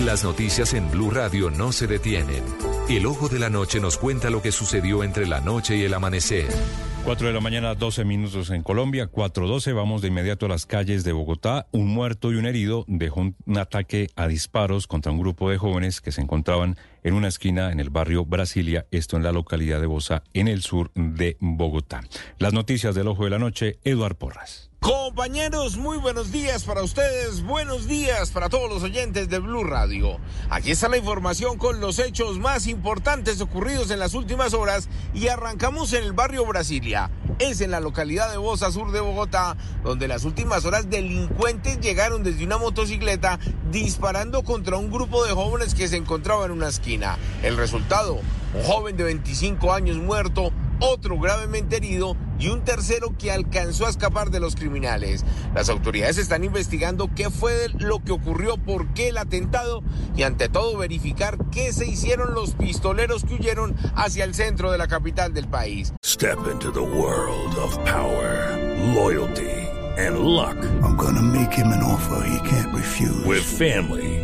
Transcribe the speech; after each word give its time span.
Las 0.00 0.24
noticias 0.24 0.74
en 0.74 0.90
Blue 0.90 1.10
Radio 1.10 1.50
no 1.50 1.70
se 1.70 1.86
detienen. 1.86 2.42
El 2.88 3.06
ojo 3.06 3.28
de 3.28 3.38
la 3.38 3.48
noche 3.48 3.78
nos 3.78 3.96
cuenta 3.96 4.28
lo 4.28 4.42
que 4.42 4.50
sucedió 4.50 5.04
entre 5.04 5.24
la 5.24 5.40
noche 5.40 5.76
y 5.76 5.84
el 5.84 5.94
amanecer. 5.94 6.48
4 7.04 7.28
de 7.28 7.32
la 7.32 7.40
mañana, 7.40 7.74
12 7.76 8.04
minutos 8.04 8.50
en 8.50 8.62
Colombia, 8.62 9.08
4.12, 9.10 9.72
vamos 9.72 10.02
de 10.02 10.08
inmediato 10.08 10.46
a 10.46 10.48
las 10.48 10.66
calles 10.66 11.04
de 11.04 11.12
Bogotá. 11.12 11.68
Un 11.70 11.86
muerto 11.86 12.32
y 12.32 12.36
un 12.36 12.44
herido 12.44 12.84
dejó 12.88 13.20
un, 13.20 13.36
ataque 13.56 14.08
a 14.16 14.26
disparos 14.26 14.88
contra 14.88 15.12
un 15.12 15.20
grupo 15.20 15.48
de 15.48 15.58
jóvenes 15.58 16.00
que 16.00 16.12
se 16.12 16.22
encontraban 16.22 16.76
en 17.04 17.14
una 17.14 17.28
esquina 17.28 17.70
en 17.70 17.78
el 17.78 17.90
barrio 17.90 18.24
Brasilia, 18.24 18.86
esto 18.90 19.16
en 19.16 19.22
la 19.22 19.32
localidad 19.32 19.80
de 19.80 19.86
Bosa, 19.86 20.24
en 20.34 20.48
el 20.48 20.62
sur 20.62 20.90
de 20.94 21.36
Bogotá. 21.40 22.00
Las 22.38 22.52
noticias 22.52 22.96
del 22.96 23.06
ojo 23.06 23.24
de 23.24 23.30
la 23.30 23.38
noche, 23.38 23.78
Eduard 23.84 24.16
Porras. 24.16 24.70
Compañeros, 24.84 25.78
muy 25.78 25.96
buenos 25.96 26.30
días 26.30 26.64
para 26.64 26.82
ustedes, 26.82 27.42
buenos 27.42 27.88
días 27.88 28.30
para 28.30 28.50
todos 28.50 28.68
los 28.68 28.82
oyentes 28.82 29.30
de 29.30 29.38
Blue 29.38 29.64
Radio. 29.64 30.18
Aquí 30.50 30.72
está 30.72 30.90
la 30.90 30.98
información 30.98 31.56
con 31.56 31.80
los 31.80 31.98
hechos 31.98 32.38
más 32.38 32.66
importantes 32.66 33.40
ocurridos 33.40 33.90
en 33.90 33.98
las 33.98 34.12
últimas 34.12 34.52
horas 34.52 34.90
y 35.14 35.28
arrancamos 35.28 35.94
en 35.94 36.04
el 36.04 36.12
barrio 36.12 36.44
Brasilia. 36.44 37.10
Es 37.38 37.62
en 37.62 37.70
la 37.70 37.80
localidad 37.80 38.30
de 38.30 38.36
Bosa 38.36 38.70
Sur 38.70 38.92
de 38.92 39.00
Bogotá, 39.00 39.56
donde 39.82 40.06
las 40.06 40.24
últimas 40.24 40.66
horas 40.66 40.90
delincuentes 40.90 41.80
llegaron 41.80 42.22
desde 42.22 42.44
una 42.44 42.58
motocicleta 42.58 43.38
disparando 43.72 44.42
contra 44.42 44.76
un 44.76 44.90
grupo 44.90 45.24
de 45.24 45.32
jóvenes 45.32 45.74
que 45.74 45.88
se 45.88 45.96
encontraba 45.96 46.44
en 46.44 46.50
una 46.50 46.68
esquina. 46.68 47.16
El 47.42 47.56
resultado, 47.56 48.20
un 48.52 48.62
joven 48.64 48.98
de 48.98 49.04
25 49.04 49.72
años 49.72 49.96
muerto, 49.96 50.52
otro 50.84 51.18
gravemente 51.18 51.76
herido 51.76 52.16
y 52.38 52.48
un 52.48 52.62
tercero 52.62 53.14
que 53.18 53.32
alcanzó 53.32 53.86
a 53.86 53.90
escapar 53.90 54.30
de 54.30 54.40
los 54.40 54.54
criminales. 54.54 55.24
Las 55.54 55.68
autoridades 55.68 56.18
están 56.18 56.44
investigando 56.44 57.10
qué 57.14 57.30
fue 57.30 57.68
lo 57.78 58.02
que 58.02 58.12
ocurrió, 58.12 58.56
por 58.56 58.92
qué 58.94 59.08
el 59.08 59.18
atentado 59.18 59.82
y 60.16 60.22
ante 60.22 60.48
todo 60.48 60.76
verificar 60.76 61.38
qué 61.50 61.72
se 61.72 61.86
hicieron 61.86 62.34
los 62.34 62.52
pistoleros 62.52 63.24
que 63.24 63.34
huyeron 63.34 63.74
hacia 63.96 64.24
el 64.24 64.34
centro 64.34 64.70
de 64.70 64.78
la 64.78 64.88
capital 64.88 65.32
del 65.32 65.48
país. 65.48 65.92
Step 66.04 66.38
into 66.50 66.70
the 66.70 66.80
world 66.80 67.56
of 67.56 67.76
power, 67.84 68.58
loyalty 68.94 69.64
and 69.96 70.18
luck. 70.18 70.56
I'm 70.82 70.96
gonna 70.96 71.22
make 71.22 71.52
him 71.52 71.68
an 71.68 71.82
offer 71.82 72.26
he 72.26 72.48
can't 72.48 72.74
refuse. 72.74 73.24
With 73.24 73.42
family, 73.42 74.23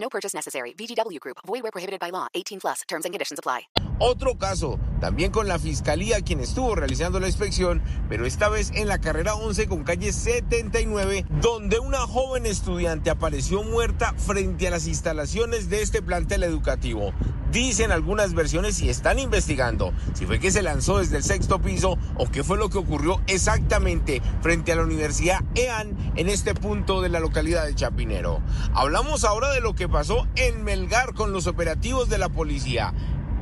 No 0.00 0.08
purchase 0.08 0.34
necessary. 0.34 0.72
VGW 0.72 1.20
Group. 1.20 1.38
Void 1.46 1.62
where 1.62 1.70
prohibited 1.70 2.00
by 2.00 2.10
law. 2.10 2.28
18 2.34 2.60
plus. 2.60 2.82
Terms 2.88 3.04
and 3.04 3.12
conditions 3.12 3.38
apply. 3.38 3.68
Otro 4.02 4.38
caso, 4.38 4.78
también 4.98 5.30
con 5.30 5.46
la 5.46 5.58
fiscalía 5.58 6.22
quien 6.22 6.40
estuvo 6.40 6.74
realizando 6.74 7.20
la 7.20 7.26
inspección, 7.26 7.82
pero 8.08 8.24
esta 8.24 8.48
vez 8.48 8.70
en 8.74 8.88
la 8.88 8.98
carrera 8.98 9.34
11 9.34 9.68
con 9.68 9.84
calle 9.84 10.14
79, 10.14 11.26
donde 11.42 11.78
una 11.80 11.98
joven 11.98 12.46
estudiante 12.46 13.10
apareció 13.10 13.62
muerta 13.62 14.14
frente 14.16 14.68
a 14.68 14.70
las 14.70 14.86
instalaciones 14.86 15.68
de 15.68 15.82
este 15.82 16.00
plantel 16.00 16.44
educativo. 16.44 17.12
Dicen 17.52 17.92
algunas 17.92 18.32
versiones 18.32 18.80
y 18.80 18.88
están 18.88 19.18
investigando 19.18 19.92
si 20.14 20.24
fue 20.24 20.40
que 20.40 20.50
se 20.50 20.62
lanzó 20.62 21.00
desde 21.00 21.18
el 21.18 21.22
sexto 21.22 21.60
piso 21.60 21.98
o 22.20 22.30
qué 22.30 22.44
fue 22.44 22.58
lo 22.58 22.68
que 22.68 22.76
ocurrió 22.76 23.18
exactamente 23.28 24.20
frente 24.42 24.72
a 24.72 24.76
la 24.76 24.82
Universidad 24.82 25.40
EAN 25.54 25.96
en 26.16 26.28
este 26.28 26.54
punto 26.54 27.00
de 27.00 27.08
la 27.08 27.18
localidad 27.18 27.64
de 27.64 27.74
Chapinero. 27.74 28.42
Hablamos 28.74 29.24
ahora 29.24 29.50
de 29.52 29.62
lo 29.62 29.74
que 29.74 29.88
pasó 29.88 30.28
en 30.36 30.62
Melgar 30.62 31.14
con 31.14 31.32
los 31.32 31.46
operativos 31.46 32.10
de 32.10 32.18
la 32.18 32.28
policía. 32.28 32.92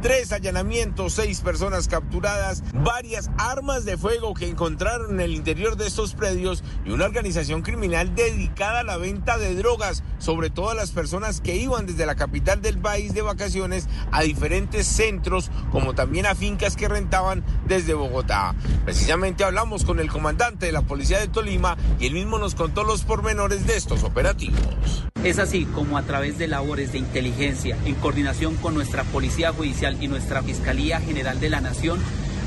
Tres 0.00 0.30
allanamientos, 0.30 1.14
seis 1.14 1.40
personas 1.40 1.88
capturadas, 1.88 2.62
varias 2.72 3.30
armas 3.36 3.84
de 3.84 3.96
fuego 3.96 4.32
que 4.32 4.46
encontraron 4.46 5.14
en 5.14 5.20
el 5.20 5.34
interior 5.34 5.76
de 5.76 5.88
estos 5.88 6.14
predios 6.14 6.62
y 6.84 6.90
una 6.90 7.06
organización 7.06 7.62
criminal 7.62 8.14
dedicada 8.14 8.80
a 8.80 8.84
la 8.84 8.96
venta 8.96 9.38
de 9.38 9.56
drogas, 9.56 10.04
sobre 10.18 10.50
todo 10.50 10.70
a 10.70 10.74
las 10.74 10.92
personas 10.92 11.40
que 11.40 11.56
iban 11.56 11.86
desde 11.86 12.06
la 12.06 12.14
capital 12.14 12.62
del 12.62 12.78
país 12.78 13.12
de 13.12 13.22
vacaciones 13.22 13.88
a 14.12 14.22
diferentes 14.22 14.86
centros, 14.86 15.50
como 15.72 15.94
también 15.94 16.26
a 16.26 16.36
fincas 16.36 16.76
que 16.76 16.86
rentaban 16.86 17.44
desde 17.66 17.94
Bogotá. 17.94 18.54
Precisamente 18.84 19.42
hablamos 19.42 19.84
con 19.84 19.98
el 19.98 20.10
comandante 20.10 20.66
de 20.66 20.72
la 20.72 20.82
policía 20.82 21.18
de 21.18 21.26
Tolima 21.26 21.76
y 21.98 22.06
él 22.06 22.12
mismo 22.14 22.38
nos 22.38 22.54
contó 22.54 22.84
los 22.84 23.02
pormenores 23.02 23.66
de 23.66 23.76
estos 23.76 24.04
operativos. 24.04 25.08
Es 25.24 25.40
así 25.40 25.64
como 25.64 25.98
a 25.98 26.02
través 26.02 26.38
de 26.38 26.46
labores 26.46 26.92
de 26.92 26.98
inteligencia, 26.98 27.76
en 27.84 27.96
coordinación 27.96 28.54
con 28.56 28.74
nuestra 28.74 29.02
Policía 29.02 29.52
Judicial 29.52 29.96
y 30.00 30.06
nuestra 30.06 30.42
Fiscalía 30.42 31.00
General 31.00 31.40
de 31.40 31.50
la 31.50 31.60
Nación, 31.60 31.98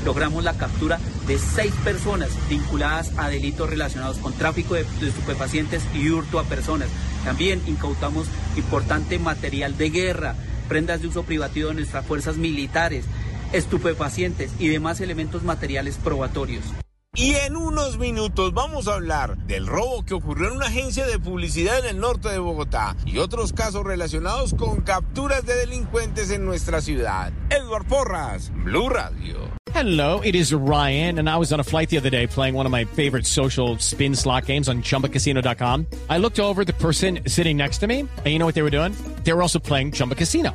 logramos 0.06 0.42
la 0.42 0.54
captura 0.54 0.98
de 1.26 1.38
seis 1.38 1.72
personas 1.84 2.30
vinculadas 2.48 3.12
a 3.18 3.28
delitos 3.28 3.68
relacionados 3.68 4.16
con 4.16 4.32
tráfico 4.32 4.74
de, 4.74 4.86
estupefacientes 5.02 5.82
y 5.94 6.08
hurto 6.10 6.38
a 6.38 6.44
personas. 6.44 6.88
También 7.24 7.62
incautamos 7.66 8.26
importante 8.56 9.18
material 9.18 9.76
de 9.76 9.90
guerra, 9.90 10.34
prendas 10.66 11.02
de 11.02 11.08
uso 11.08 11.24
privativo 11.24 11.68
de 11.68 11.74
nuestras 11.74 12.06
fuerzas 12.06 12.38
militares, 12.38 13.04
estupefacientes 13.52 14.50
y 14.58 14.68
demás 14.68 15.02
elementos 15.02 15.42
materiales 15.42 15.98
probatorios. 16.02 16.64
Y 17.14 17.34
en 17.34 17.58
unos 17.58 17.98
minutos 17.98 18.54
vamos 18.54 18.88
a 18.88 18.94
hablar 18.94 19.36
del 19.46 19.66
robo 19.66 20.02
que 20.02 20.14
ocurrió 20.14 20.48
en 20.48 20.56
una 20.56 20.68
agencia 20.68 21.06
de 21.06 21.18
publicidad 21.18 21.80
en 21.80 21.96
el 21.96 22.00
norte 22.00 22.30
de 22.30 22.38
Bogotá 22.38 22.96
y 23.04 23.18
otros 23.18 23.52
casos 23.52 23.84
relacionados 23.84 24.54
con 24.54 24.80
capturas 24.80 25.44
de 25.44 25.54
delincuentes 25.54 26.30
en 26.30 26.46
nuestra 26.46 26.80
ciudad. 26.80 27.30
Edward 27.50 27.86
Porras, 27.86 28.50
Blue 28.64 28.88
Radio. 28.88 29.36
Hello, 29.74 30.20
it 30.22 30.34
is 30.34 30.54
Ryan, 30.54 31.18
and 31.18 31.28
I 31.28 31.36
was 31.36 31.52
on 31.52 31.60
a 31.60 31.64
flight 31.64 31.90
the 31.90 31.98
other 31.98 32.10
day 32.10 32.26
playing 32.26 32.54
one 32.54 32.64
of 32.64 32.72
my 32.72 32.86
favorite 32.86 33.26
social 33.26 33.76
spin 33.78 34.14
slot 34.14 34.46
games 34.46 34.68
on 34.70 34.80
chumbacasino.com. 34.82 35.86
I 36.08 36.16
looked 36.16 36.40
over 36.40 36.64
the 36.64 36.74
person 36.74 37.20
sitting 37.26 37.58
next 37.58 37.78
to 37.80 37.86
me, 37.86 38.00
and 38.00 38.26
you 38.26 38.38
know 38.38 38.46
what 38.46 38.54
they 38.54 38.62
were 38.62 38.70
doing? 38.70 38.94
They 39.24 39.32
were 39.34 39.42
also 39.42 39.58
playing 39.58 39.92
Chumba 39.92 40.14
Casino. 40.14 40.54